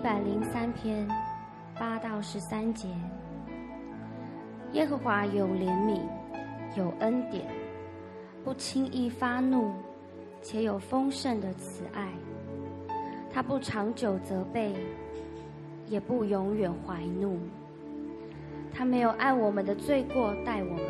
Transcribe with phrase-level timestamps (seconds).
[0.00, 1.06] 一百零三篇
[1.78, 2.88] 八到十三节：
[4.72, 6.00] 耶和华有怜悯，
[6.74, 7.44] 有恩典，
[8.42, 9.74] 不轻易发怒，
[10.40, 12.08] 且有丰盛的慈爱。
[13.30, 14.72] 他不长久责备，
[15.86, 17.38] 也不永远怀怒。
[18.72, 20.86] 他没有按我们的罪过待我们，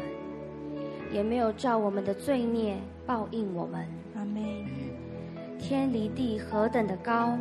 [1.12, 3.84] 也没有照我们的罪孽报应我们。
[4.14, 4.40] 阿门。
[5.58, 7.36] 天离地何等的高！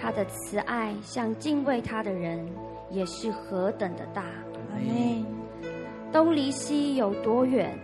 [0.00, 2.48] 他的慈爱向敬畏他的人
[2.90, 4.22] 也是何等的大。
[4.22, 5.26] 阿门。
[6.10, 7.78] 东离西有多远？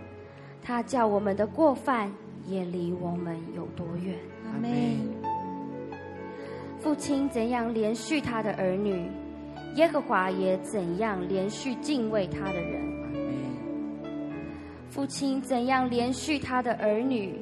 [0.63, 2.11] 他叫我们的过犯
[2.45, 4.15] 也离我们有多远？
[4.45, 4.69] 阿门。
[6.79, 9.09] 父亲怎样连续他的儿女，
[9.75, 12.81] 耶和华也怎样连续敬畏他的人。
[14.89, 17.39] 父亲怎样连续他的儿女，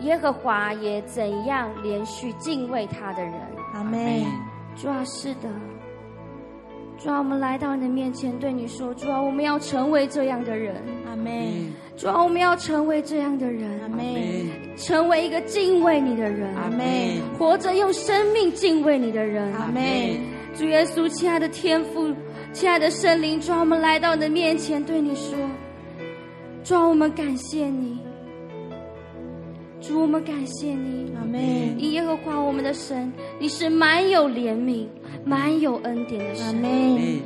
[0.00, 3.32] 耶和华也怎样连续敬畏他的人。
[3.76, 4.24] 阿妹。
[4.74, 5.50] 主啊，是的，
[6.98, 10.76] 主啊，我们来到你的面前，对你说，主啊，我们要成为这样的人。
[11.06, 11.66] 阿妹。
[11.94, 13.80] 主啊，我们要成为这样的人。
[13.82, 14.46] 阿妹。
[14.76, 16.54] 成为一个敬畏你的人。
[16.56, 17.20] 阿妹。
[17.38, 19.52] 活着用生命敬畏你的人。
[19.54, 20.18] 阿妹。
[20.54, 22.14] 主耶稣，亲爱的天父，
[22.54, 25.36] 亲爱的圣灵，主啊，我们来到你的面前，对你说，
[26.64, 27.98] 主啊，我们感谢你。
[29.86, 31.40] 主，我们感谢你，阿门。
[31.78, 34.88] 以耶和华我们的神，你是满有怜悯、
[35.24, 37.22] 满有恩典的神，阿门。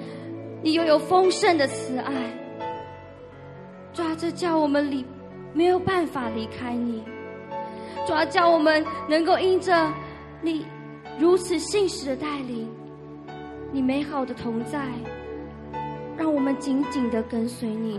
[0.63, 2.13] 你拥有丰盛的慈爱，
[3.95, 5.03] 抓着，叫我们离
[5.55, 7.03] 没有办法离开你，
[8.07, 9.91] 主啊，叫我们能够因着
[10.43, 10.67] 你
[11.19, 12.69] 如此信实的带领，
[13.73, 14.87] 你美好的同在，
[16.21, 17.99] 让我们紧紧的跟随你，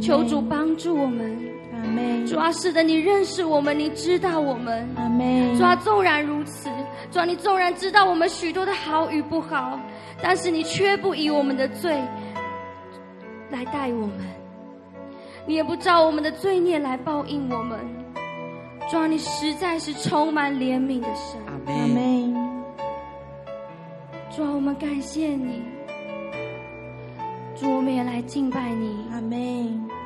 [0.00, 1.38] 求主帮助我们。
[2.26, 4.88] 主啊，是的，你认识我们，你知道我们。
[5.54, 6.70] 主啊，纵然如此，
[7.10, 9.78] 主啊，你纵然知道我们许多的好与不好，
[10.22, 11.92] 但是你却不以我们的罪
[13.50, 14.16] 来待我们，
[15.46, 17.78] 你也不照我们的罪孽来报应我们。
[18.90, 21.38] 主啊，你实在是充满怜悯的神。
[21.46, 21.52] 阿
[21.86, 22.34] 门。
[24.34, 25.62] 主啊，我们感谢你。
[27.58, 29.04] 主，我们也来敬拜你。
[29.10, 29.97] 阿门。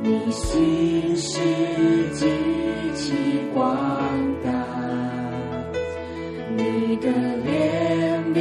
[0.00, 1.38] 你心事
[2.14, 2.26] 极
[2.94, 3.12] 其
[3.52, 3.76] 广
[4.44, 4.50] 大，
[6.56, 7.08] 你的
[7.44, 8.38] 怜悯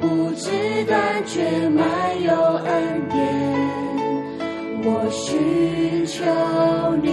[0.00, 0.50] 不知
[0.86, 1.84] 断绝，满
[2.22, 2.72] 有恩
[3.08, 3.16] 典。
[4.88, 6.22] 我寻求
[7.02, 7.08] 你，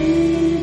[0.00, 0.59] you.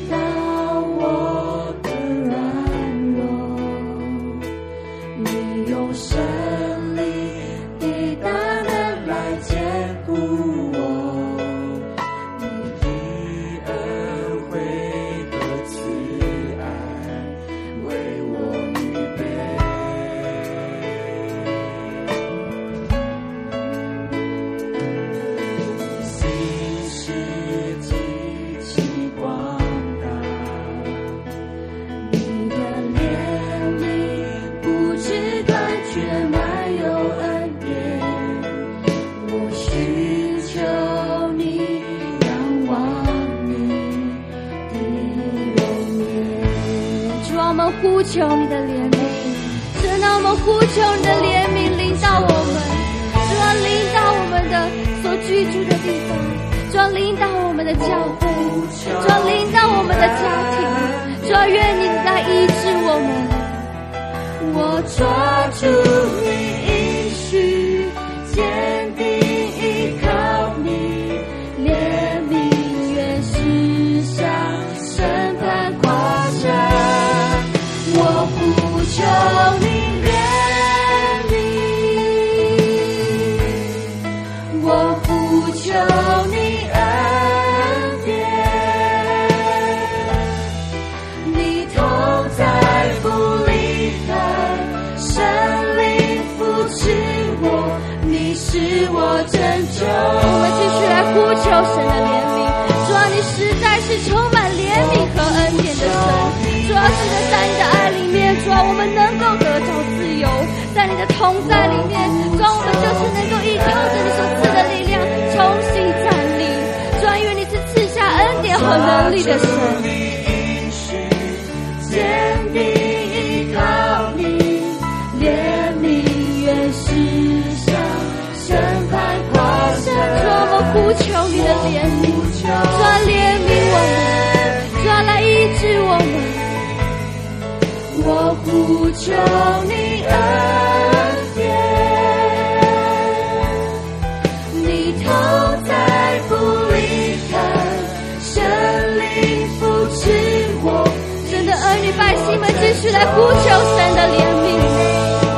[153.17, 154.45] 不求神的怜悯，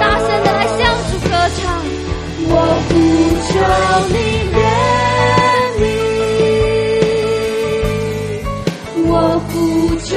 [0.01, 1.63] 大声的来向主歌唱。
[2.51, 2.53] 我
[2.89, 2.91] 不
[3.47, 3.49] 求
[4.11, 4.15] 你
[4.53, 4.59] 怜
[5.79, 5.81] 悯，
[9.07, 9.11] 我
[9.47, 9.53] 不
[10.03, 10.11] 求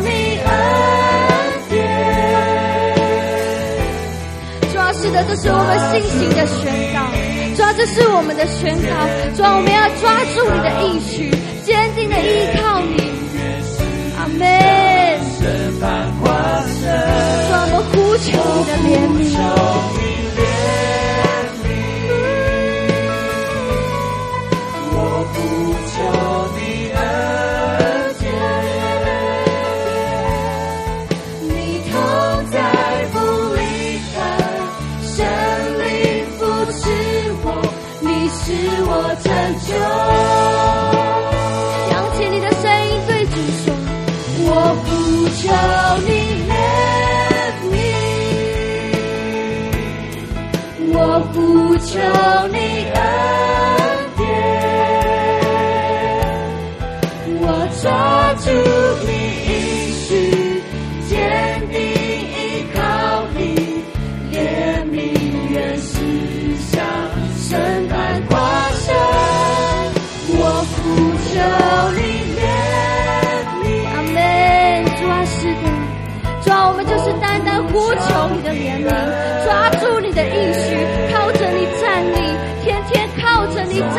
[0.00, 0.08] 你
[0.40, 0.50] 恩
[1.68, 1.72] 典。
[4.72, 6.60] 主要是的，这是我们信心的宣
[6.94, 6.96] 告。
[7.54, 8.90] 主要这是我们的宣告。
[9.36, 11.30] 主要我们要抓住你的应许，
[11.62, 12.91] 坚定的依靠你。
[18.82, 19.38] 不求
[19.94, 20.00] 你
[20.36, 20.40] 怜
[21.62, 21.64] 悯，
[24.90, 24.94] 我
[25.32, 25.34] 不
[25.92, 25.94] 求
[26.56, 26.60] 你
[26.92, 26.96] 的
[28.18, 28.22] 解，
[31.48, 31.50] 你
[31.90, 31.92] 痛
[32.50, 32.54] 在
[33.12, 33.14] 不
[33.54, 33.58] 离
[34.12, 34.14] 开，
[35.14, 35.14] 神
[35.78, 35.84] 灵
[36.38, 36.40] 不
[36.72, 36.82] 是
[37.44, 37.46] 我，
[38.00, 38.42] 你是
[38.84, 38.90] 我
[39.22, 39.26] 拯
[39.66, 39.70] 救。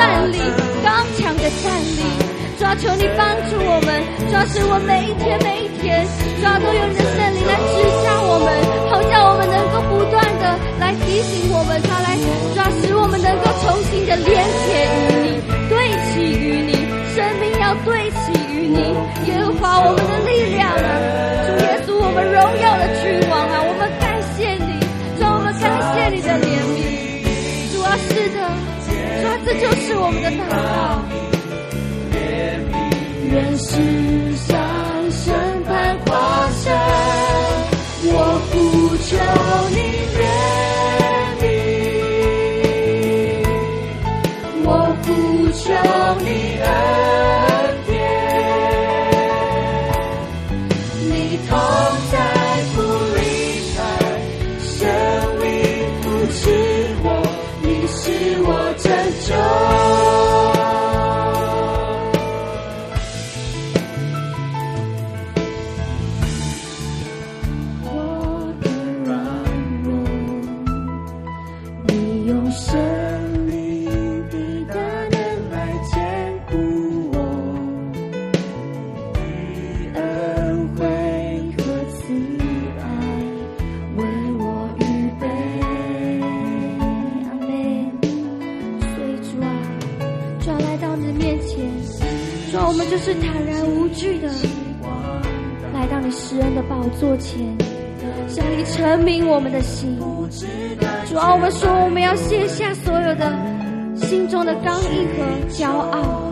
[0.04, 0.38] 站立，
[0.84, 2.04] 刚强的站立。
[2.60, 6.04] 抓，求你帮助我们，抓，使我每一天每一天，
[6.44, 7.72] 抓，都有你的圣灵来指
[8.04, 8.52] 教我们，
[8.92, 12.20] 好叫我们能够不断的来提醒我们，他来，
[12.54, 15.40] 抓，使我们能够重新的连接于你，
[15.72, 15.72] 对
[16.12, 16.84] 齐于你，
[17.16, 18.92] 生命要对齐于你，
[19.32, 20.88] 耶和华我们的力量啊，
[21.48, 23.23] 主耶稣我们荣耀的君
[29.60, 30.73] 就是我们的答案。
[99.34, 99.98] 我们的心。
[101.10, 103.34] 主啊，我们说我们要卸下所有的
[103.96, 106.32] 心中的刚毅和骄傲，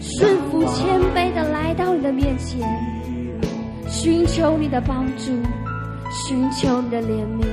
[0.00, 2.60] 顺服谦卑的来到你的面前，
[3.88, 5.32] 寻求你的帮助，
[6.12, 7.49] 寻求你的怜悯。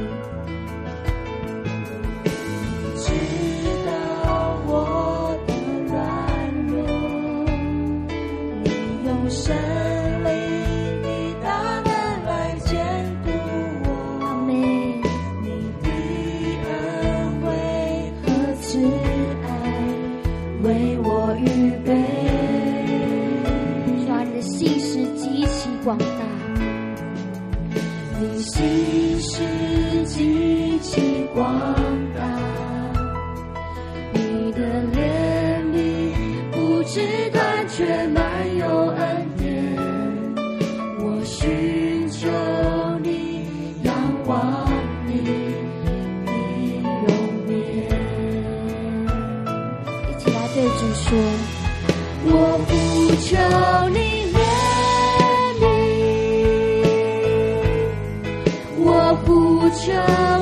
[59.78, 59.92] 求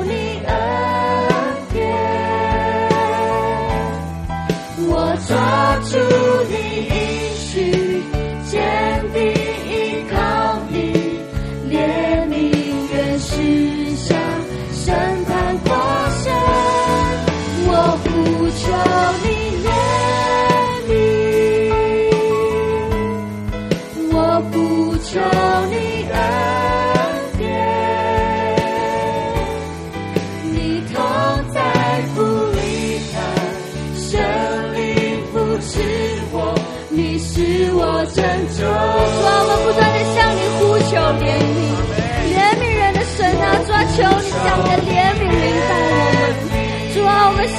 [0.04, 0.50] 你恩
[1.72, 1.84] 典，
[4.88, 4.90] 我
[5.28, 5.30] 抓
[5.90, 5.92] 住
[6.50, 6.75] 你。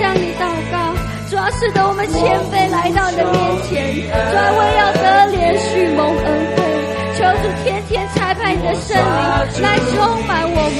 [0.08, 0.96] 向你祷告，
[1.30, 3.36] 主要是的，我们谦卑来到你的面
[3.68, 6.64] 前，专为要得连续蒙恩惠，
[7.20, 9.04] 求主天天差派你的圣灵
[9.60, 10.64] 来充满我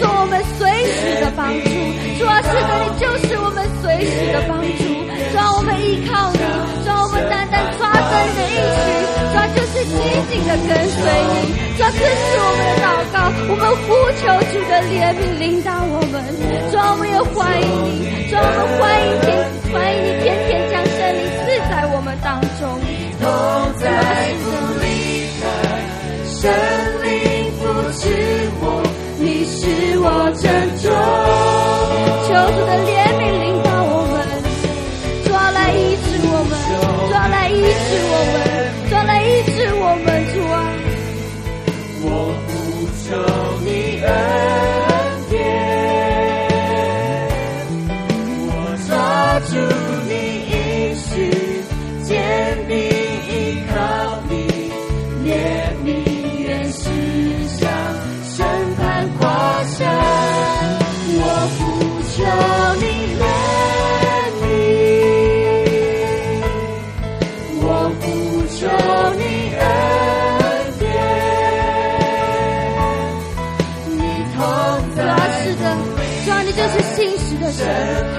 [0.00, 1.68] 做我们随时的帮助。
[2.16, 4.88] 主啊，是的，你就是我们随时的帮助。
[4.88, 6.40] 主要，我们依靠你，
[6.80, 8.88] 主要，我们单单抓着你的应许，
[9.28, 10.00] 主啊，就是紧
[10.32, 10.96] 紧的跟随
[11.28, 11.76] 你。
[11.76, 16.21] 主啊，这是我们的祷告，我们呼求主的怜悯领导我们。
[16.72, 17.68] 主啊，我们也欢迎
[18.00, 19.28] 你，主啊，我们欢迎天。
[19.72, 22.80] 欢迎你天天将圣灵赐在我们当中，
[23.20, 23.24] 同
[23.78, 23.84] 在
[24.40, 24.44] 不
[24.80, 24.84] 离
[25.38, 25.44] 开，
[26.24, 26.40] 圣
[27.04, 27.10] 灵
[27.58, 27.60] 扶
[27.92, 28.08] 持
[28.62, 28.64] 我，
[29.18, 31.41] 你是我拯救。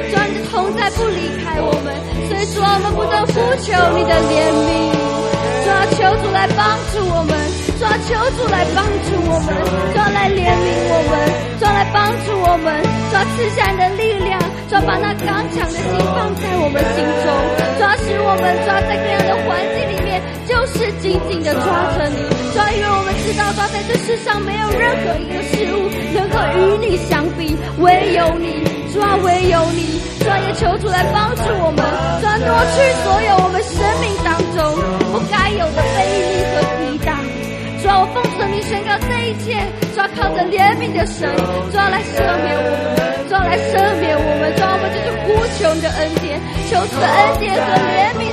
[0.10, 1.94] 主啊，你的同在不离开我们，
[2.30, 4.34] 所以主啊，我们不断呼求你的怜
[4.66, 4.94] 悯，
[5.64, 7.34] 主啊，求主来帮助我们，
[7.80, 9.50] 主啊，求主来帮助我们，
[9.94, 11.14] 主啊，来怜悯我们，
[11.60, 12.68] 主啊，来帮助我们，
[13.10, 14.40] 主啊，赐下你的力量，
[14.70, 17.26] 主啊，把那刚强的心放在我们心中，
[17.78, 19.93] 主啊，使我们主啊，在各样的环境里，
[20.48, 21.64] 就是紧紧的抓
[21.98, 22.18] 着你，
[22.54, 31.80] 主啊，因为我们知道，抓，在这世上没有任何一个事物能够与你相比，唯有你，主啊，唯有你，主啊，也求主来帮助我们，
[32.20, 34.60] 主啊，挪去所有我们生命当中
[35.12, 37.16] 不该有的非利和抵挡，
[37.82, 39.64] 主啊，我奉神名宣告这一切，
[39.96, 41.32] 主啊，靠着怜悯的神，
[41.72, 46.36] 主啊，来赦免我们，主啊，来赦免我们，主啊，我们就是呼求你的恩典，
[46.70, 48.28] 求主的恩典和怜悯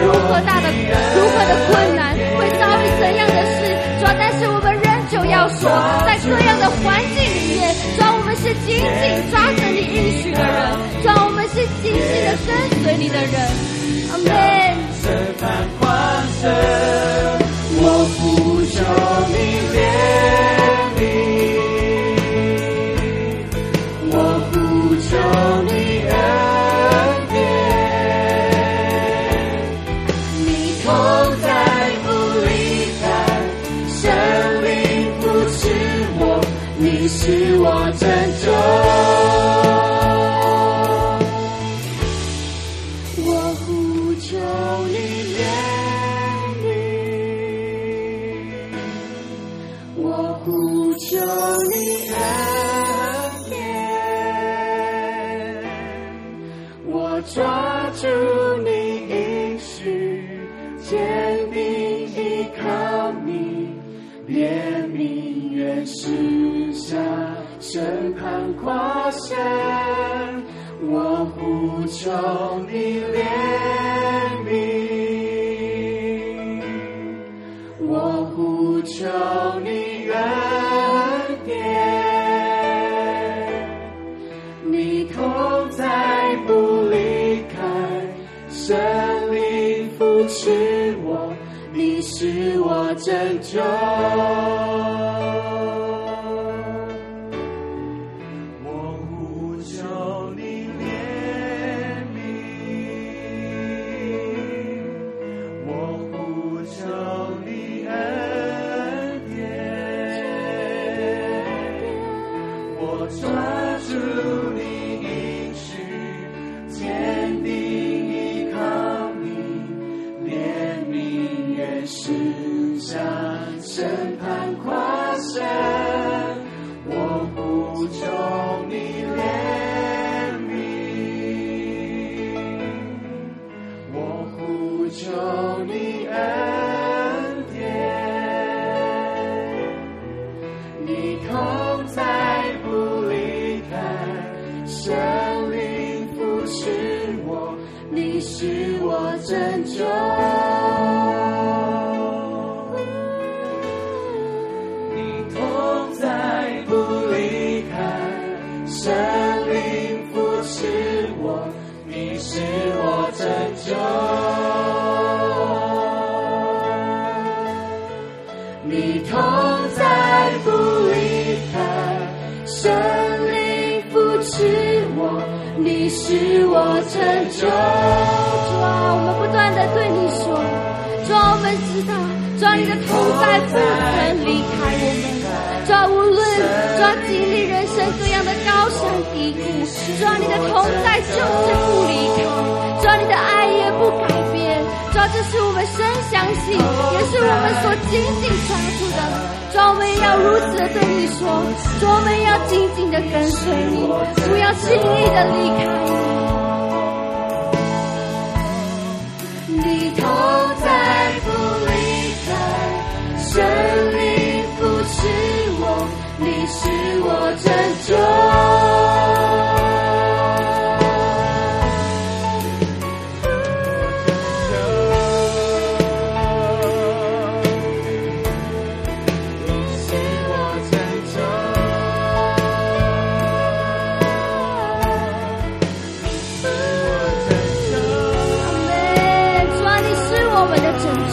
[0.00, 0.68] 如何大的、
[1.14, 3.58] 如何的困难，会遭遇怎样的事，
[3.98, 5.70] 主要但是我们仍旧要说，
[6.06, 10.56] 在这样的环境里面，主要我们是紧紧抓着你应许的人，
[11.02, 12.48] 主要我们是紧紧的跟
[12.82, 13.34] 随你的人。
[14.12, 14.26] 阿门。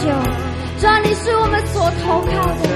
[0.04, 0.12] 求，
[0.80, 2.28] 主啊，你是我们所投靠
[2.60, 2.68] 的，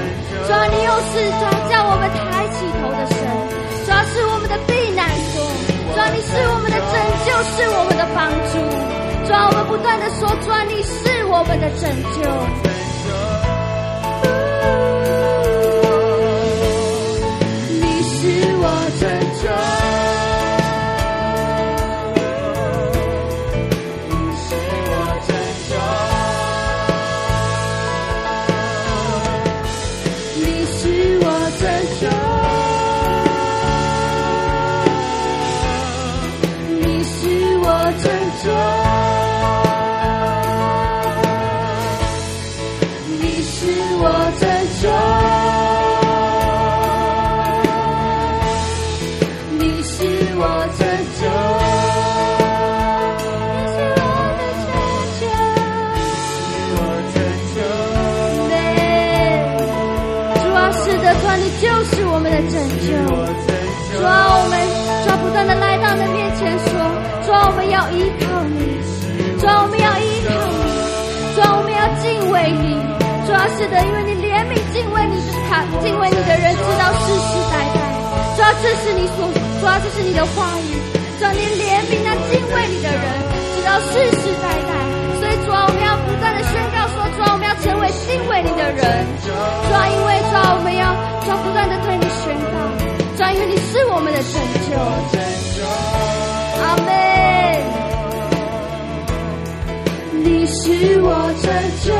[0.47, 3.21] 主啊，你又是主啊，叫我们抬起头的神，
[3.85, 5.45] 主啊，是我们的避难所，
[5.93, 8.57] 主啊，你是我们的拯救，是我们的帮助，
[9.27, 11.85] 主啊，我们不断的说，主啊，你是我们的拯
[12.17, 12.23] 救。
[12.23, 12.33] 拯
[15.53, 15.58] 救。
[73.59, 77.91] 是的，因为你怜悯敬畏你的他，敬畏你的人，直到世世代代。
[78.31, 79.27] 主要，这是你所，
[79.59, 80.79] 主要，这是你的话语。
[81.19, 83.03] 主要，你怜悯那敬畏你的人，
[83.51, 84.71] 直到世世代代。
[85.19, 88.79] 所以，主要，我们要不断的宣告说，主要，我们要成为敬畏你的人。
[89.27, 92.63] 主要，因为主要，我们要主要，不断的对你宣告，
[93.19, 94.39] 主要，因为你是我们的拯
[94.71, 94.79] 救。
[96.63, 96.87] 阿门。
[100.23, 101.11] 你是我
[101.43, 101.51] 拯
[101.83, 101.91] 救。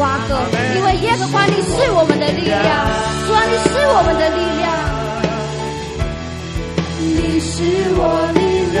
[0.00, 0.40] 华哥，
[0.74, 2.58] 因为耶和华你是我们的力量，
[3.26, 4.72] 主啊，你是我们的力量，
[7.20, 7.52] 你是
[7.98, 8.40] 我力
[8.72, 8.80] 量，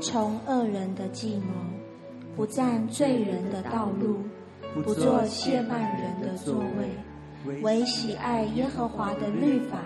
[0.00, 1.52] 从恶人的计谋，
[2.34, 4.18] 不占罪人的道路，
[4.82, 9.82] 不做亵慢人的座位，唯喜爱耶和华的律法，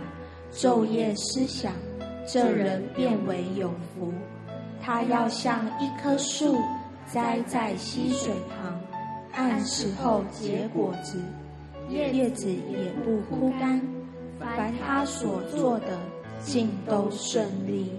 [0.53, 1.73] 昼夜思想，
[2.27, 4.13] 这人便为有福。
[4.81, 6.57] 他要像一棵树。
[7.07, 8.81] 栽在溪水旁，
[9.35, 11.19] 按时候结果子，
[11.91, 13.79] 叶子也不枯干。
[14.41, 15.99] 凡他所做的，
[16.43, 17.93] 尽都顺利。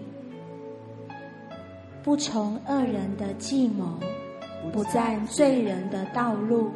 [2.06, 3.97] 不从恶人的计谋，
[4.72, 6.70] 不占罪人的道路，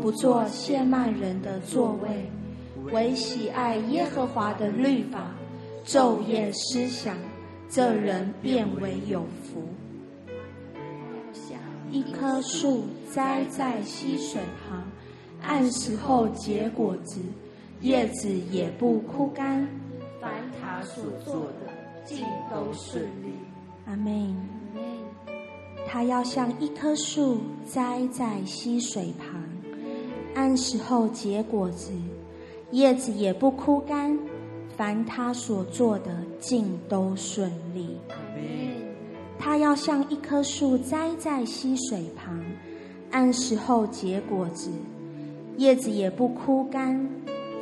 [0.00, 2.26] 不做亵慢人的座位，
[2.90, 5.26] 唯喜爱耶和华的律法，
[5.84, 7.18] 昼夜思想，
[7.68, 9.62] 这人便为有福。
[11.90, 14.82] 一棵树栽在溪水旁，
[15.42, 17.20] 按时候结果子，
[17.82, 19.68] 叶子也不枯干。
[20.18, 23.34] 凡他所做的，尽都顺利。
[23.84, 24.61] 阿门。
[25.92, 29.38] 他要像一棵树栽在溪水旁，
[30.34, 31.92] 按时候结果子，
[32.70, 34.18] 叶子也不枯干。
[34.74, 37.98] 凡他所做的，尽都顺利。
[39.38, 42.42] 他要像一棵树栽在溪水旁，
[43.10, 44.70] 按时候结果子，
[45.58, 47.06] 叶子也不枯干。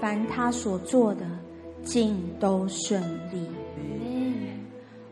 [0.00, 1.26] 凡他所做的，
[1.82, 3.02] 尽都顺
[3.32, 3.44] 利。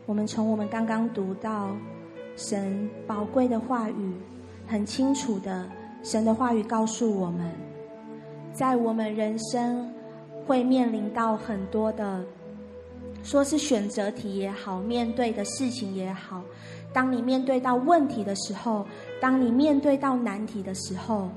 [0.05, 1.75] 我们从我们刚刚读到
[2.39, 4.13] 神宝贵的话语，
[4.65, 5.67] 很清楚的，
[6.03, 7.51] 神的话语告诉我们，
[8.53, 9.91] 在我们人生
[10.47, 12.23] 会面临到很多的。
[13.23, 16.41] 说是选择题也好，面对的事情也好，
[16.93, 18.85] 当你面对到问题的时候，
[19.19, 21.29] 当你面对到难题的时候，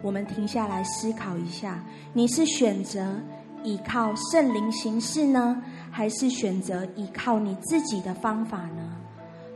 [0.00, 1.84] 我们停下来思考一下：
[2.14, 3.20] 你是选择
[3.62, 8.87] 依靠圣灵行事呢，还是选择依靠你自己的方法呢？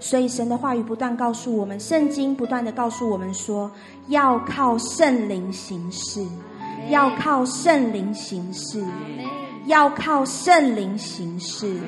[0.03, 3.71] 所以神的话语不断告诉我们，圣经不断的告诉我们说，
[4.09, 6.27] 要靠圣灵行事，
[6.91, 8.85] 要靠圣灵行事，
[9.67, 11.81] 要靠圣灵行事，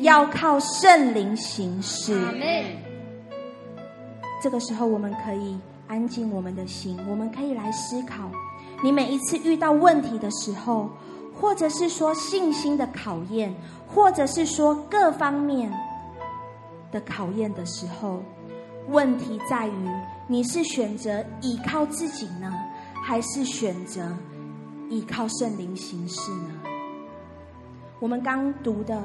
[0.00, 2.18] 要靠圣灵行事。
[4.42, 5.58] 这个时候，我们可以
[5.88, 8.30] 安静我们的心，我们可以来思考。
[8.82, 10.88] 你每一次遇到问题的时候，
[11.38, 13.54] 或者是说信心的考验，
[13.86, 15.70] 或者是说各方面
[16.90, 18.22] 的考验的时候，
[18.88, 19.88] 问题在于
[20.26, 22.52] 你是选择依靠自己呢，
[23.04, 24.16] 还是选择
[24.88, 26.54] 依靠圣灵行事呢？
[28.00, 29.02] 我们刚读的，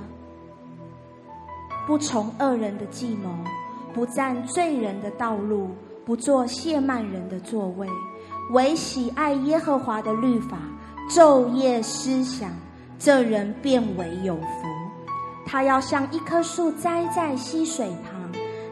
[1.85, 3.29] 不从恶人的计谋，
[3.93, 5.69] 不占罪人的道路，
[6.05, 7.87] 不坐亵慢人的座位。
[8.51, 10.59] 唯喜爱耶和华的律法，
[11.09, 12.51] 昼夜思想，
[12.99, 14.72] 这人便为有福。
[15.45, 18.31] 他要像一棵树栽在溪水旁，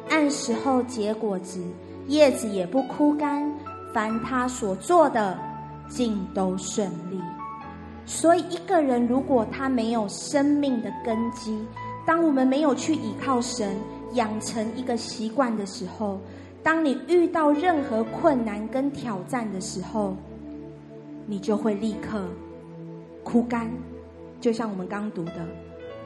[0.09, 1.61] 按时候结果子，
[2.07, 3.51] 叶子也不枯干。
[3.93, 5.37] 凡他所做的，
[5.89, 7.19] 尽都顺利。
[8.05, 11.65] 所以，一个人如果他没有生命的根基，
[12.05, 13.75] 当我们没有去依靠神，
[14.13, 16.19] 养成一个习惯的时候，
[16.63, 20.15] 当你遇到任何困难跟挑战的时候，
[21.25, 22.23] 你就会立刻
[23.23, 23.69] 枯干，
[24.39, 25.45] 就像我们刚读的，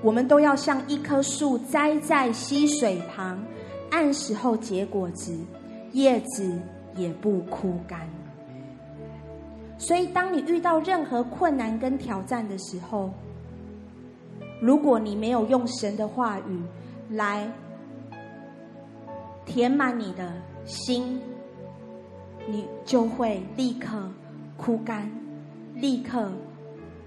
[0.02, 3.44] 我们都要像一棵树栽在溪水旁，
[3.90, 5.38] 按时候结果子，
[5.94, 6.60] 叶子
[6.96, 8.08] 也不枯干。
[9.78, 13.12] 所以，当你遇到任何困难跟挑战的时候，
[14.62, 16.62] 如果你没有用神的话语
[17.10, 17.50] 来。
[19.48, 20.34] 填满你的
[20.66, 21.22] 心，
[22.48, 24.10] 你就会立刻
[24.58, 25.08] 枯干，
[25.76, 26.32] 立刻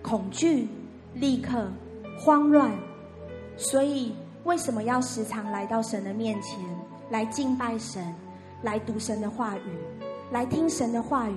[0.02, 0.68] 恐惧，
[1.14, 1.66] 立刻
[2.18, 2.70] 慌乱。
[3.56, 4.14] 所以，
[4.44, 6.58] 为什么要时常来到神的面前，
[7.10, 8.14] 来敬拜神，
[8.62, 9.70] 来读神的话语，
[10.30, 11.36] 来听神的话语，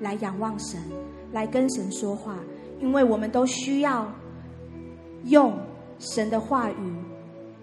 [0.00, 0.80] 来仰望神，
[1.32, 2.36] 来跟神说话？
[2.80, 4.10] 因为我们都需要
[5.24, 5.52] 用
[5.98, 6.94] 神的话语。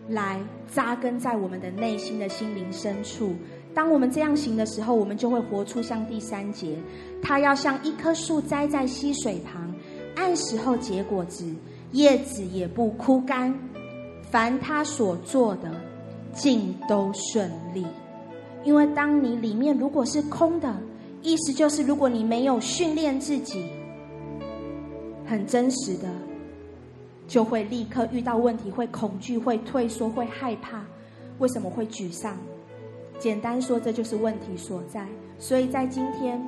[0.09, 3.33] 来扎根在我们的内心的心灵深处。
[3.73, 6.75] 当我们这样行的时候，我们就会活出像第三节，
[7.21, 9.73] 他要像一棵树栽在溪水旁，
[10.15, 11.45] 按时候结果子，
[11.91, 13.53] 叶子也不枯干。
[14.29, 15.69] 凡他所做的，
[16.33, 17.85] 尽都顺利。
[18.63, 20.73] 因为当你里面如果是空的，
[21.21, 23.65] 意思就是如果你没有训练自己，
[25.25, 26.07] 很真实的。
[27.27, 30.83] 就会立刻遇到问题，会恐惧，会退缩，会害怕。
[31.39, 32.37] 为什么会沮丧？
[33.19, 35.07] 简单说，这就是问题所在。
[35.39, 36.41] 所以在今天，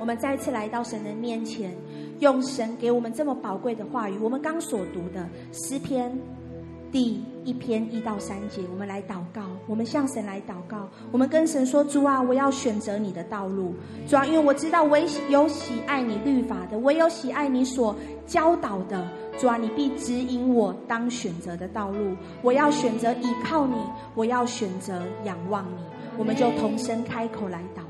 [0.00, 1.74] 我们再次来到神的面前，
[2.22, 6.16] 用神给我们这么宝贵的话语，我们刚所读的诗篇。
[6.92, 13.74] 第一篇一到三节，我们来祷告，我们向神来祷告，我们跟神说：“主啊，我要选择你的道路。
[14.06, 19.04] 主啊，因为我知道唯有喜爱你律法的，唯有喜爱你所教导的。
[19.36, 22.14] 主啊，你必指引我当选择的道路。
[22.40, 23.74] 我要选择依靠你，
[24.14, 25.82] 我要选择仰望你。
[26.16, 27.80] 我们就同声开口来祷。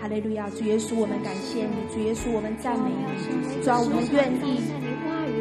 [0.00, 3.62] 哈利路亚，主耶稣，我们感谢你，主耶稣，我们赞美你。
[3.62, 4.62] 主啊，我们愿意。”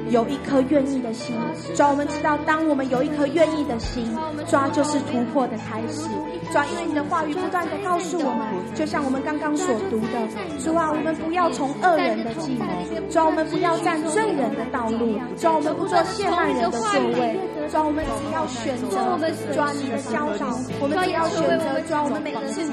[0.09, 1.35] 有一颗愿意的心，
[1.75, 4.07] 主啊，我们知道，当我们有一颗愿意的心，
[4.47, 6.07] 主啊，就是突破的开始。
[6.49, 10.15] 主啊，因为你的话语不断的告诉我们，就像我们刚刚所读的，
[10.63, 12.65] 主啊，我们不要从恶人的计谋，
[13.11, 16.79] 主啊，我们不要站罪人的道路，主啊，我们不做亵慢人的座
[17.19, 17.35] 位，
[17.67, 18.87] 主啊，我们只要选择
[19.51, 22.63] 抓你的教导，我们只要选择抓我们每次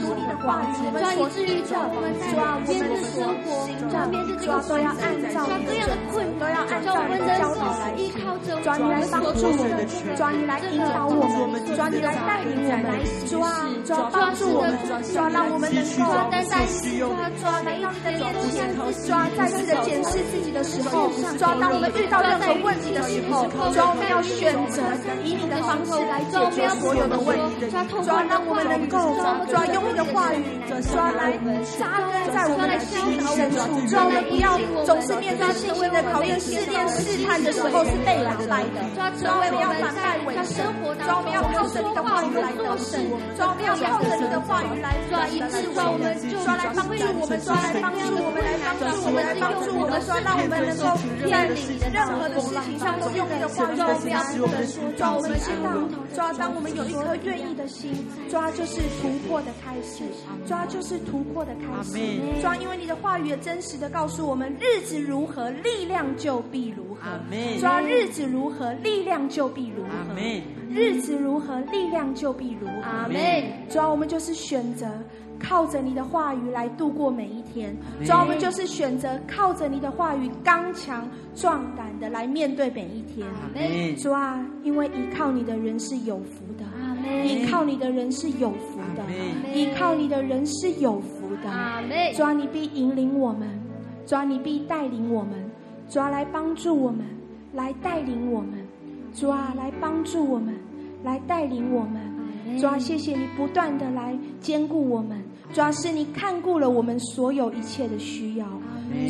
[0.44, 7.16] 读你的话语，我们所知的，抓我们的生活，抓都要按照你的准则，都要按照你。
[7.24, 17.08] 教导来依靠着，主你来帮助我们，主你来引导我们，主你来带领我们，主啊，主帮助我们，主让我们能够在再次主
[17.64, 24.84] 来到你的面前，主再次的检视自己的时候，主当我们遇到任何问题的时候，主我们要选择
[25.24, 27.64] 以你的方式来解决所有的问题，
[28.04, 29.16] 主让我们能够
[29.48, 30.28] 主用你的话
[30.92, 31.32] 抓，来
[31.78, 33.58] 扎根在我们的心灵深处，
[33.88, 37.14] 主我们不要总是面对信心的考验试炼试。
[37.24, 38.84] 探的时候是被打败的，
[39.16, 43.00] 主啊，我们要反败为胜，主啊，我们要靠着你的话语来做事；
[43.38, 50.84] 抓，我们要靠着你的话语来来医治我们，主啊，来帮助我们，抓，来帮助我们，来帮助我们，来帮助我们，抓，让我们能够
[51.24, 51.48] 在
[51.88, 55.72] 任何的事情上都用你的话语来帮助我们，主啊，我们知道，
[56.12, 60.04] 抓，当我们有一颗愿意的心，抓，就是突破的开始，
[60.46, 61.98] 主要，就是突破的开始，
[62.40, 67.00] 主要，因为你的话语也真实的告诉我们，日子如何，力量就必如何。
[67.58, 69.90] 主要，日子如何，力量就必如何。
[70.70, 72.82] 日子如何，力量就必如何。
[72.82, 73.16] 阿门。
[73.68, 74.86] 主要，我们就是选择
[75.38, 77.76] 靠着你的话语来度过每一天。
[78.00, 83.26] 主要，我们就是选择靠着你的话语刚强壮胆的来面对每一天。
[83.96, 86.43] 主啊，因为依靠你的人是有福。
[87.24, 89.02] 依靠你的人是有福的。
[89.54, 91.50] 依靠你的人是有福的。
[92.14, 93.48] 主啊，你必引领我们。
[94.06, 95.32] 主啊，你必带领我们。
[95.88, 97.04] 主啊，来帮助我们，
[97.52, 98.66] 来带领我们。
[99.14, 100.54] 主啊，来帮助我们，
[101.02, 102.58] 来带领我们。
[102.58, 105.22] 主啊，谢谢你不断的来兼顾我们。
[105.52, 108.46] 主啊，是你看顾了我们所有一切的需要。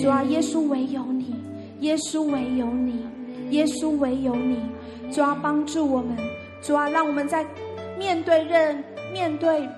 [0.01, 1.34] 主啊，耶稣唯有你，
[1.80, 3.05] 耶稣唯有你，
[3.51, 4.59] 耶稣唯有你。
[5.11, 6.16] 主啊，帮助我们。
[6.62, 7.45] 主啊，让我们在
[7.99, 8.82] 面对任
[9.12, 9.68] 面对。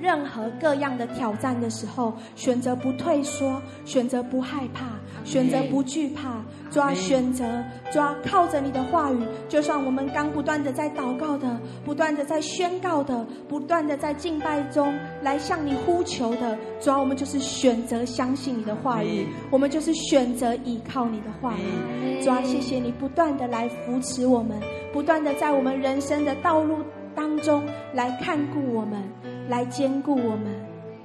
[0.00, 4.84] 任何各样的挑战的时候，选择不退缩，选择不害怕，
[5.24, 6.40] 选择不惧怕，
[6.70, 7.44] 主要选择，
[7.90, 9.18] 主要靠着你的话语，
[9.48, 24.60] 就算我们刚不断的在祷告的，不断的在宣告的，不断的在敬拜中来向你呼求的，主要我们就是选择相信你的话语，我们就是选择依靠你的话语，主要谢谢你不断的来扶持我们，
[24.92, 26.76] 不断的在我们人生的道路
[27.18, 29.02] 当中来看顾我们。
[29.48, 30.54] 来坚固我们，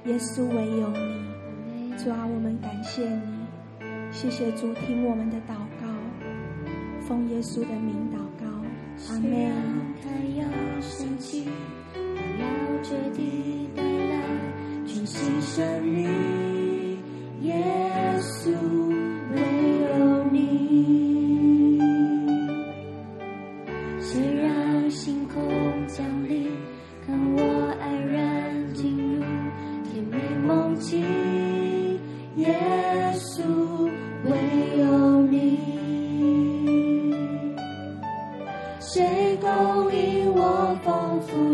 [0.04, 3.22] 耶稣唯有你，主啊，我们感谢你，
[4.12, 5.88] 谢谢主听我们的祷告，
[7.00, 8.46] 奉耶稣的名祷告，
[9.08, 9.30] 阿门。
[10.02, 10.46] 太阳
[10.82, 11.46] 升起，
[11.94, 12.44] 要
[12.82, 14.20] 这地带来
[14.86, 16.98] 全新生命，
[17.40, 17.64] 耶
[18.20, 18.52] 稣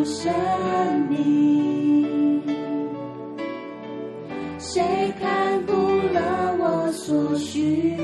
[0.04, 0.32] 生
[1.08, 2.42] 命？
[4.58, 4.82] 谁
[5.20, 7.96] 看顾了我所需？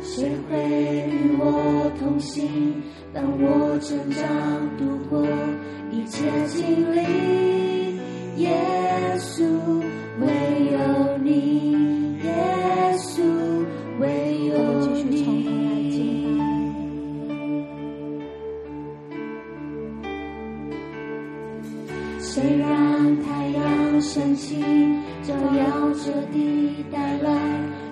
[0.00, 0.56] 谁会
[1.08, 2.82] 与我同行？
[3.12, 4.22] 当我成长
[4.76, 5.26] 度过
[5.90, 6.98] 一切经历，
[8.42, 8.54] 耶
[9.18, 9.42] 稣
[10.20, 10.26] 唯
[10.72, 10.78] 有
[11.22, 11.57] 你，
[24.18, 24.56] 晨曦，
[25.22, 27.30] 照耀着地，带来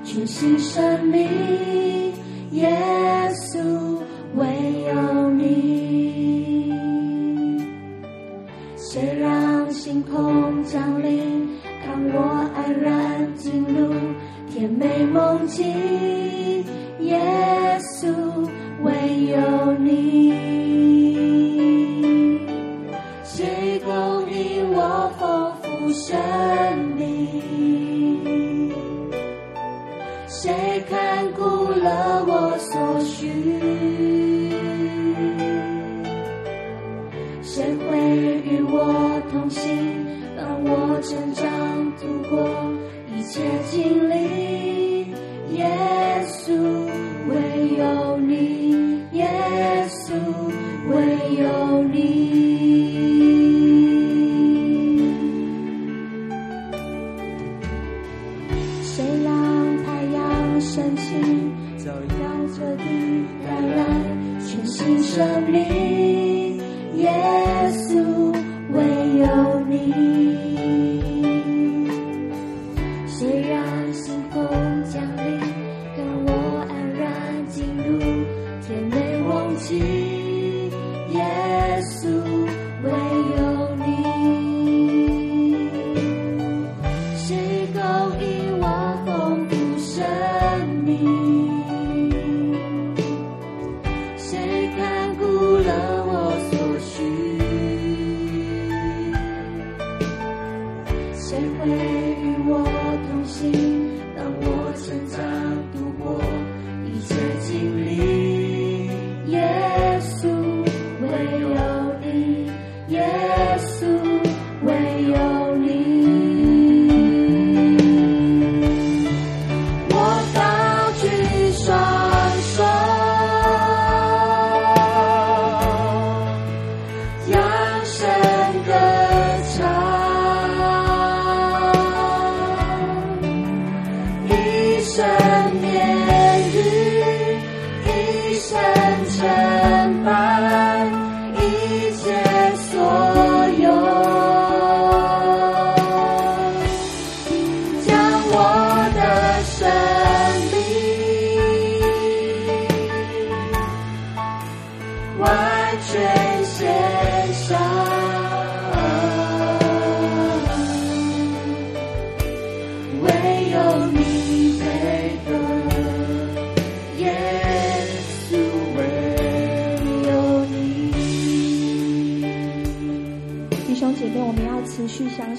[0.03, 1.25] 全新生命，
[2.51, 2.77] 耶
[3.31, 3.61] 稣。
[4.35, 4.45] 唯
[4.89, 6.73] 有你，
[8.77, 11.49] 谁让星空降临，
[11.83, 13.95] 看我安然进入
[14.51, 15.65] 甜美梦境？
[17.01, 17.19] 耶
[17.81, 18.13] 稣，
[18.83, 18.93] 唯
[19.27, 20.35] 有你，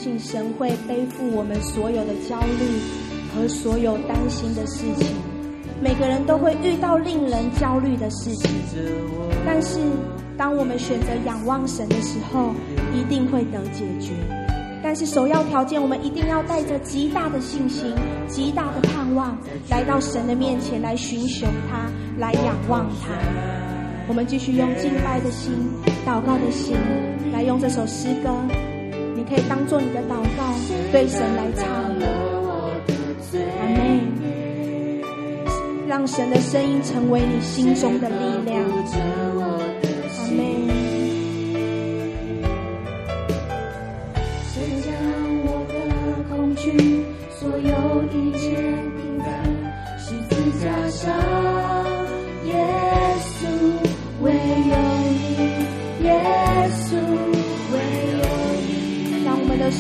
[0.08, 2.80] 信神会背负我们所有的焦虑
[3.36, 5.08] 和所有担心的事情。
[5.82, 8.50] 每个人都会遇到令人焦虑的事情，
[9.46, 9.80] 但是
[10.38, 12.54] 当我们选择仰望神的时候，
[12.96, 14.14] 一定会得解决。
[14.82, 17.94] 但是首要条件，我们一定要带着极大的信心、
[18.30, 19.38] 极大的盼望，
[19.70, 23.12] 来到神的面前来寻求他，来仰望他。
[24.08, 25.52] 我们继续用敬拜的心、
[26.08, 26.78] 祷告的心，
[27.34, 28.30] 来用这首诗歌。
[29.30, 30.54] 可以当做你的祷告，
[30.92, 31.68] 对神来唱。
[33.60, 34.08] 阿门。
[35.88, 38.16] 让神的声音成为你心中的力
[38.46, 38.64] 量。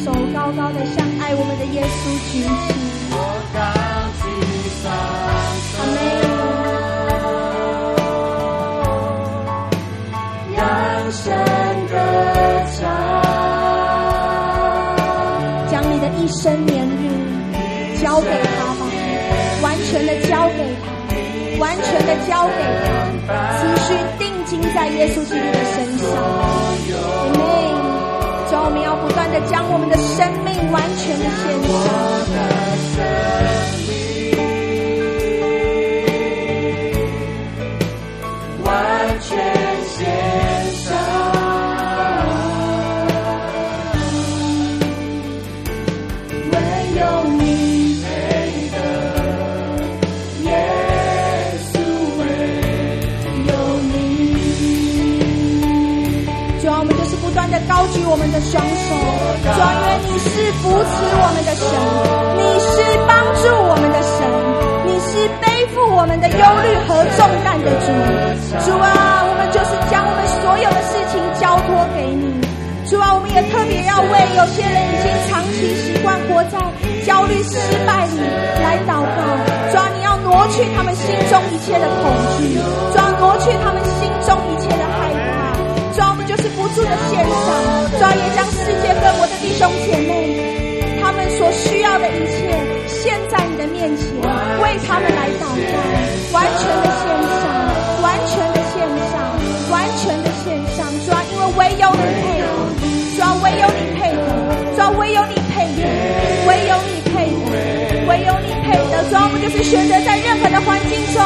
[0.07, 2.47] 手高高的向爱我们的耶稣举起。
[3.11, 3.15] 我
[3.51, 3.59] 高
[4.23, 4.25] 举
[4.79, 4.87] 上。
[5.75, 5.95] 阿门。
[10.55, 10.59] 扬
[11.11, 11.19] 声
[11.91, 11.93] 歌
[12.71, 12.79] 唱，
[15.69, 18.81] 将你的一生年日交给他吧，
[19.61, 20.87] 完全的交给他，
[21.59, 22.53] 完全的交给
[23.27, 26.07] 他，思绪定睛在耶稣基督的身上。
[28.67, 31.63] 我们要不断的将我们的生命完全的献
[33.71, 33.76] 上。
[58.17, 58.97] 我们的双手，
[59.45, 60.89] 主啊，因为你是扶持
[61.21, 61.69] 我们的神，
[62.33, 64.25] 你是帮助我们的神，
[64.89, 67.93] 你是背负我们的忧虑和重担的主。
[68.65, 72.41] 主啊，我们就是将我们所有的事情交托给你。
[72.89, 76.57] 主啊，我们也特别要为有些人已经长期习惯活在
[77.05, 78.17] 焦虑失败里
[78.65, 79.21] 来祷告。
[79.69, 82.09] 主啊，你要挪去他们心中一切的恐
[82.41, 84.86] 惧，主啊，挪去他们心中一切的。
[86.57, 87.47] 不住的献上，
[87.91, 94.07] 主也将世界各国的弟兄姐妹，他们所需要的一切献在你的面前，
[94.59, 95.77] 为他们来祷告，
[96.33, 97.05] 完全的献
[97.37, 97.45] 上，
[98.01, 98.81] 完全的献
[99.13, 99.37] 上，
[99.69, 100.89] 完全的献上。
[101.05, 102.43] 主啊，因为唯有你配得，
[103.15, 104.25] 主啊，唯有你配得，
[104.75, 105.85] 主啊，唯有你配得，
[106.47, 107.53] 唯有你配得，
[108.09, 109.05] 唯有你配得。
[109.09, 111.21] 主啊，我们就是选择在任何的环境中，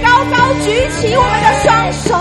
[0.00, 1.68] 高高举起我们的双
[2.06, 2.14] 手，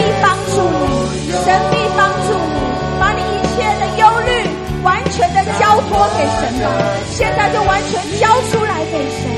[0.00, 2.56] 必帮助你，神必帮助你，
[2.98, 4.48] 把你一切的忧虑
[4.82, 6.72] 完全的交托给神吧，
[7.12, 9.28] 现在就完全交出来给神，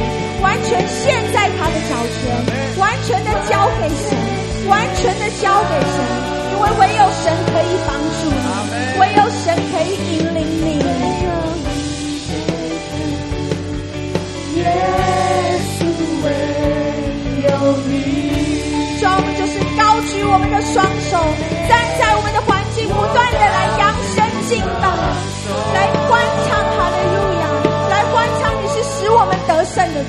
[0.40, 4.14] 完全陷在他的脚前，完全的交给神，
[4.68, 5.98] 完全的交给神，
[6.54, 7.34] 因为唯有神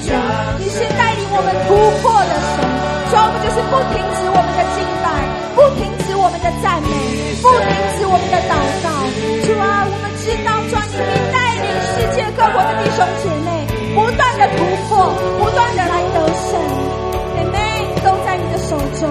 [0.04, 1.72] 你是带领我们突
[2.04, 2.60] 破的神，
[3.08, 5.08] 主啊，我们就是不停止我们的敬拜，
[5.56, 6.92] 不停止我们的赞美，
[7.40, 8.92] 不停止我们的祷告。
[9.48, 13.64] 主啊，我们知道主已经带领世界各国的弟兄姐妹
[13.96, 15.08] 不断的突破，
[15.40, 16.60] 不断的来得胜，
[17.36, 19.08] 妹妹都在你的手中。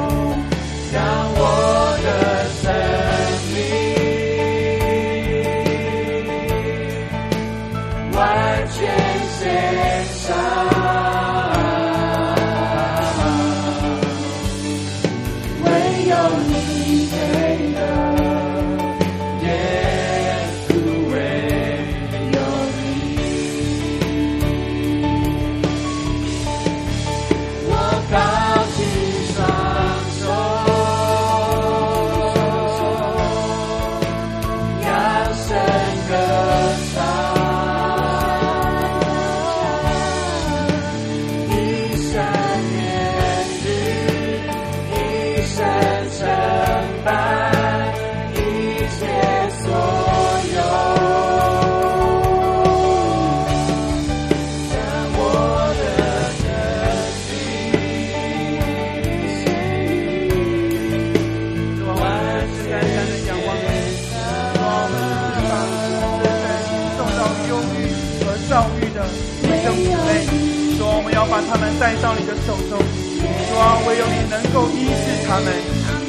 [75.33, 75.49] 他们，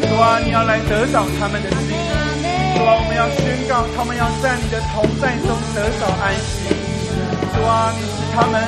[0.03, 1.95] 主啊，你要来得着他们的心，
[2.75, 6.67] 主啊，我们要宣告，他们要在你的同在中得着安息，
[7.55, 8.59] 主啊，你使他们，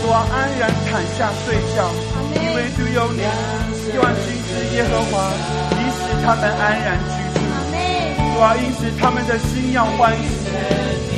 [0.00, 1.84] 主啊，安然躺下睡觉，
[2.32, 3.28] 因为独有你，
[3.84, 5.28] 希望君是耶和华，
[5.76, 7.44] 你使他们安然居住，
[8.32, 10.48] 主啊，因此他们的心要欢喜，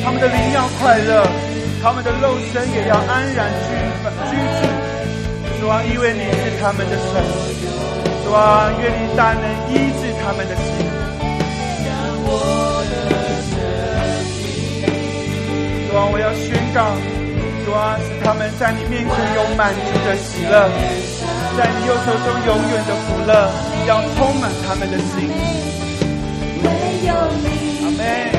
[0.02, 1.22] 他们的灵要快乐，
[1.86, 3.78] 他们的肉身也要安然居
[4.26, 4.66] 居住。
[5.62, 7.22] 主啊，因为你是他们的神，
[8.26, 9.72] 主啊，愿你大能医
[10.02, 10.66] 治他们的心。
[15.88, 16.90] 主啊，我要宣告，
[17.64, 20.68] 主啊，使他们在你面前有满足的喜乐，
[21.56, 23.30] 在你右手中永远的福乐，
[23.86, 25.30] 要充满他们的心。
[27.84, 28.35] 阿门。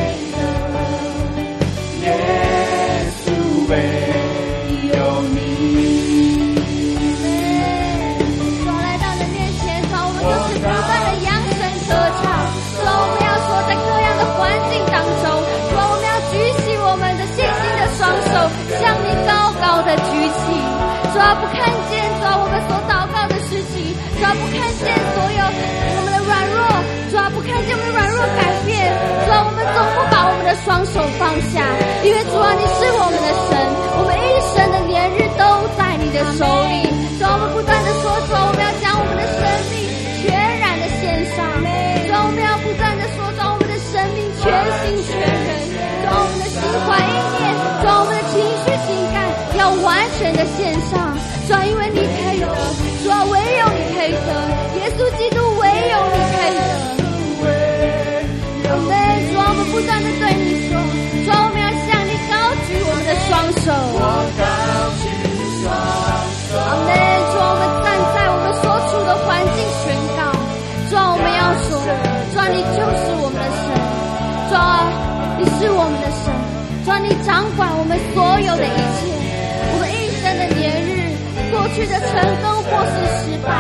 [24.18, 26.58] 主要不看见所有我们的软弱，
[27.10, 28.90] 主要不看见我们的软弱改变，
[29.24, 31.62] 主要我们总不把我们的双手放下，
[32.02, 33.54] 因为主啊，你是我们的神，
[33.94, 35.46] 我们一生的年日都
[35.78, 36.90] 在你的手里，
[37.22, 39.86] 主要我们不断的说，主要我们要将我们的生命
[40.26, 44.50] 全然的献上，主要我们要不断的说，主要我们的生命全
[44.82, 45.62] 心全人，
[46.02, 46.58] 主要我们的心
[46.90, 49.30] 怀意念，主要我们的情绪情感。
[49.58, 50.97] 要完全的献上，
[63.68, 63.74] 手。
[63.74, 64.40] 阿门。
[67.28, 70.20] 主我们站在我们所处的环境宣告，
[70.88, 71.76] 主我们要说，
[72.32, 73.68] 主你就是我们的神，
[74.48, 74.56] 主
[75.36, 76.32] 你是我们的神，
[76.88, 79.12] 主你掌管我们所有的一切。
[79.76, 81.12] 我们一生的年日，
[81.52, 83.52] 过去的成功或是失败，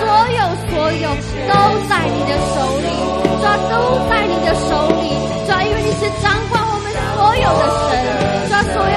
[0.00, 0.40] 所有
[0.72, 1.12] 所有
[1.44, 1.52] 都
[1.84, 2.88] 在你的手里，
[3.36, 5.12] 主要都在你的手里，
[5.44, 8.00] 主要因为你是掌管我们所有的神，
[8.48, 8.96] 主要所有，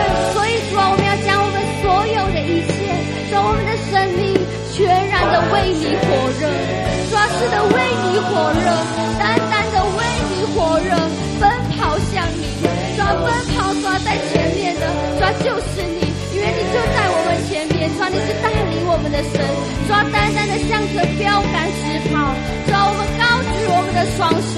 [4.74, 6.07] 全然的为你火
[6.41, 6.49] 热，
[7.07, 7.78] 主要是的为
[8.09, 8.65] 你火热，
[9.19, 10.01] 单单的为
[10.34, 10.97] 你火热，
[11.39, 11.45] 奔
[11.78, 12.41] 跑向你，
[12.97, 14.82] 抓奔跑，抓在前面的，
[15.19, 16.11] 抓就是你。
[16.34, 19.45] 因为你就在我们前面，抓你是带领我们的神，
[19.88, 22.34] 抓单单的向着标杆直跑，
[22.65, 24.34] 抓我们高举我们的双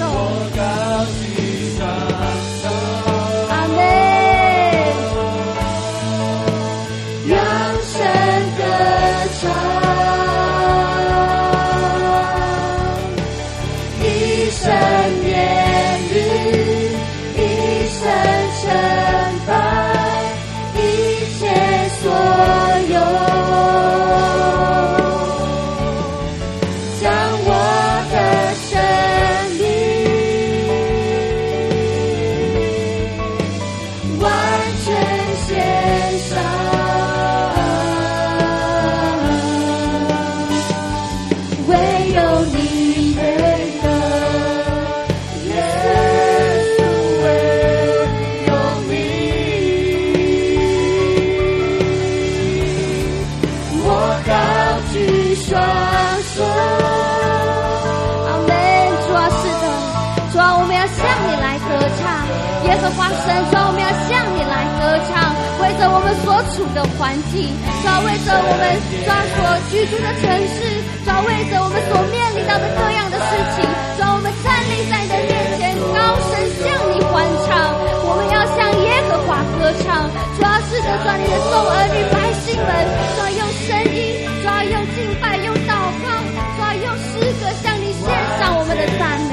[66.76, 67.48] 的环境，
[67.80, 69.40] 主啊，为着我们主啊所
[69.72, 73.64] 居住的城市，主啊，为着我们所面临到的各样的事情，
[73.96, 77.72] 主，我们站立在你的面前，高声向你欢唱，
[78.04, 80.04] 我们要向耶和华歌唱，
[80.36, 82.68] 主要，是的，主啊，你的众儿女百姓们，
[83.16, 88.04] 主要，用声音，主要，用敬拜，用祷告，主要，用诗歌向你献
[88.36, 89.16] 上我们的赞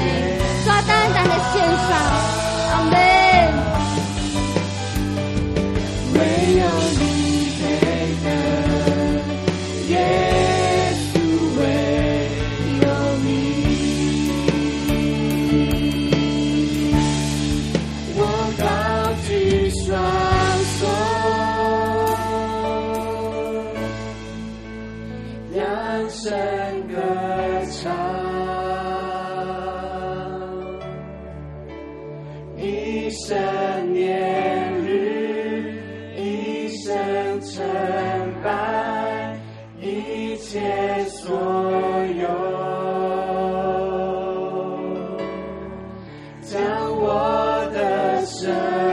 [0.64, 1.60] 主啊，单单的献
[1.92, 3.13] 上。
[48.44, 48.83] deserve.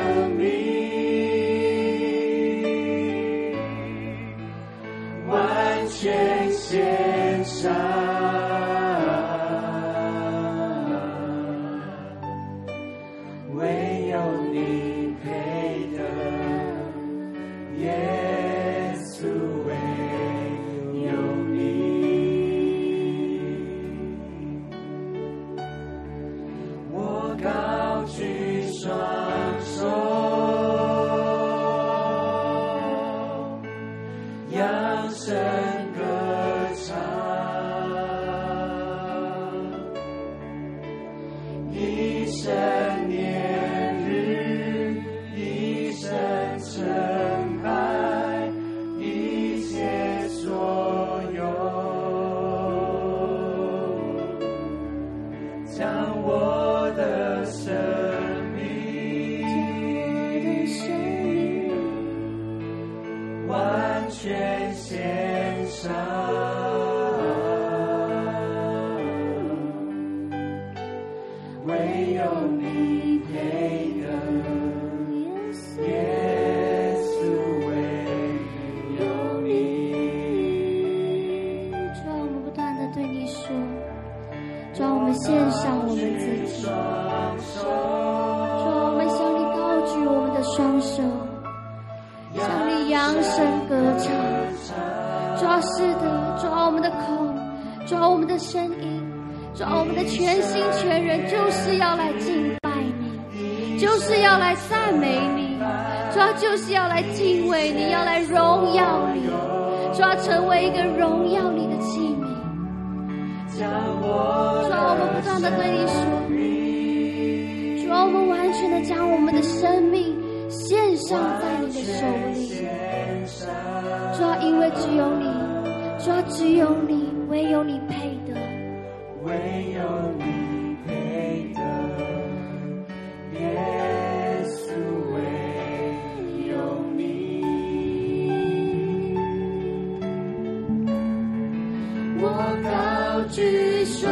[143.30, 144.12] 举双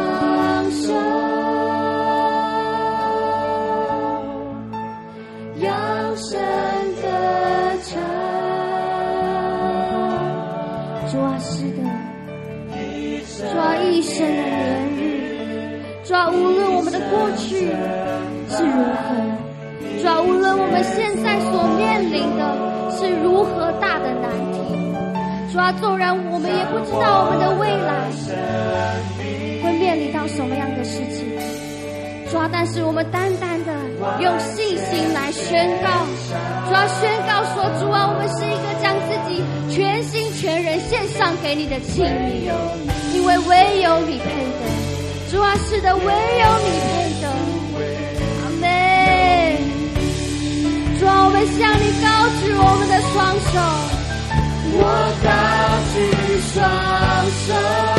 [0.70, 0.94] 手，
[5.58, 6.38] 扬声
[7.02, 7.08] 歌
[7.84, 8.00] 唱，
[11.10, 11.82] 抓失的，
[13.52, 15.00] 抓一生的年日，
[16.04, 17.66] 抓无论我们的过去
[18.48, 18.98] 是如何，
[20.02, 22.42] 抓无论我们现在所面临的
[22.90, 24.58] 是如何大的难题，
[25.52, 27.90] 抓纵然我们也不知道我们的未来。
[30.90, 31.30] 事情。
[32.30, 33.72] 主啊，但是我们单单的
[34.20, 36.06] 用信心来宣告，
[36.66, 39.42] 主要宣告说：主啊，我们是一个将自己
[39.74, 42.54] 全心全人献上给你的器皿，
[43.12, 44.62] 因为唯有你配得。
[45.32, 47.26] 主啊，是的，唯有你配得。
[48.42, 49.58] 阿妹，
[51.00, 52.06] 主啊，我们向你高
[52.38, 53.58] 举我们的双手，
[54.78, 54.86] 我
[55.24, 55.28] 高
[55.94, 55.98] 举
[56.54, 56.56] 双
[57.46, 57.89] 手。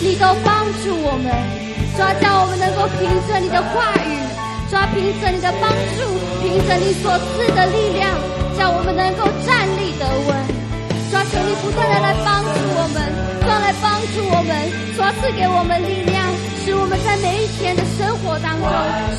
[0.00, 1.26] 你都帮助我们，
[1.96, 4.14] 抓叫我们能够凭着你的话语，
[4.70, 5.68] 抓凭着你的帮
[5.98, 6.06] 助，
[6.40, 8.14] 凭着你所赐的力量，
[8.56, 10.30] 叫我们能够站立得稳。
[11.10, 13.02] 抓求你不断的来帮助我们，
[13.42, 14.54] 抓来帮助我们，
[14.96, 16.22] 抓赐给我们力量，
[16.64, 18.68] 使我们在每一天的生活当中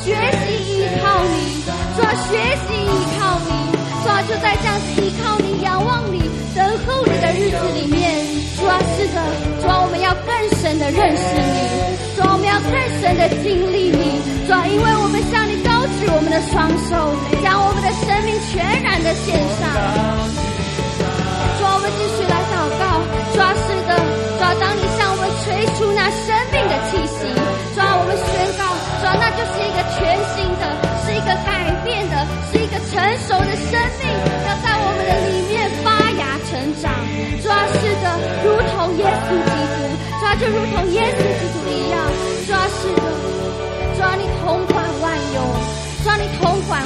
[0.00, 1.60] 学习依靠你，
[1.98, 2.88] 抓学习依
[3.18, 3.19] 靠。
[4.02, 6.20] 主啊，就在这样子依靠你、仰望你、
[6.54, 8.24] 等候你的日子里面，
[8.56, 9.20] 主啊，是的，
[9.60, 11.56] 主啊，我们要更深的认识你。
[12.16, 14.20] 主啊，我们要更深的经历你。
[14.48, 17.12] 主啊，因为我们向你高举我们的双手，
[17.44, 19.68] 将我们的生命全然的献上。
[21.60, 22.84] 主啊，我们继续来祷告。
[23.32, 27.28] 主啊，是的，主啊，当你向我们吹出那生命的气息，
[27.76, 28.64] 主啊，我们宣告，
[29.00, 30.64] 主啊，那就是一个全新的，
[31.04, 32.96] 是一个改变的，是一个成
[33.28, 33.79] 熟的生
[40.36, 41.98] 就如同耶稣基督一样，
[42.46, 43.02] 抓是的，
[43.98, 45.40] 抓你同款万有，
[46.04, 46.82] 抓你同款。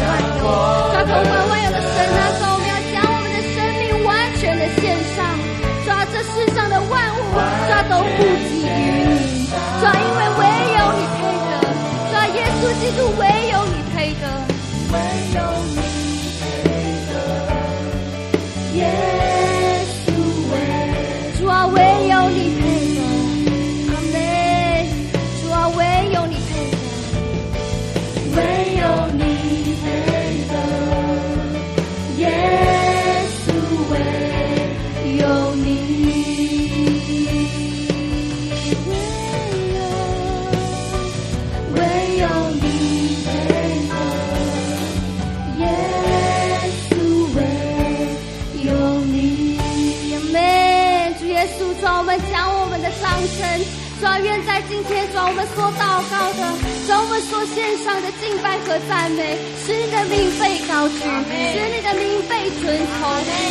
[54.88, 56.40] 天，主，我们所祷告的，
[56.86, 62.96] 主，我们所献上的敬拜和赞美，使你的名被高举，使你的名被尊崇。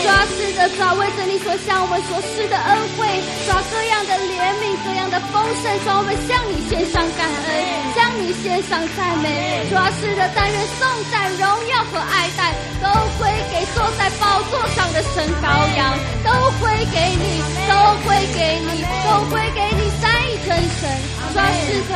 [0.02, 3.08] 主啊，是的，主啊，为着你所向我们所施的恩惠，
[3.46, 7.50] 主啊，各样的怜悯，各样的丰盛，主啊，我们向你献上感恩，
[7.98, 9.66] 向你献上赞美。
[9.70, 12.86] 主啊，是的，但愿颂赞、荣耀和爱戴都
[13.18, 16.30] 归给坐在宝座上的神羔羊，都
[16.62, 17.74] 归给你，都
[18.06, 19.90] 归给你，都归给你。
[20.02, 20.12] 三
[20.46, 20.90] 真神，
[21.32, 21.96] 主啊，是的，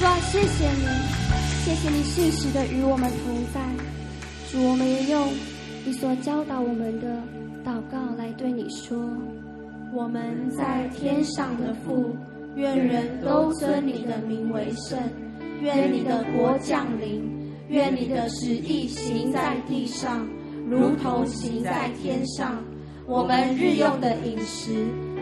[0.00, 0.84] 主啊，谢谢你，
[1.64, 3.60] 谢谢你信实的与我们同在。
[4.50, 5.28] 主，我们也用
[5.84, 7.06] 你所教导我们的
[7.64, 8.98] 祷告来对你说：
[9.94, 12.16] 我们在天上的父，
[12.56, 14.98] 愿人都尊你的名为圣，
[15.60, 17.22] 愿你的国降临，
[17.68, 20.28] 愿你的旨意行在地上，
[20.68, 22.64] 如同行在天上。
[23.06, 24.72] 我们日用的饮食，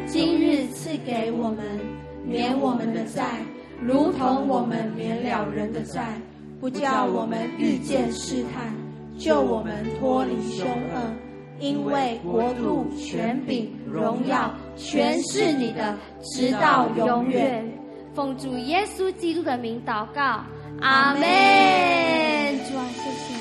[0.07, 1.98] 今日赐给我们。
[2.28, 3.40] 免我们的债，
[3.80, 6.20] 如同我们免了人的债，
[6.60, 8.74] 不叫我们遇见试探，
[9.18, 11.10] 救我们脱离凶恶。
[11.60, 17.64] 因为国度、权柄、荣耀，全是你的，直到永远。
[18.14, 20.44] 奉主耶稣基督的名祷告，
[20.80, 21.22] 阿门。
[22.68, 23.38] 主啊，谢谢。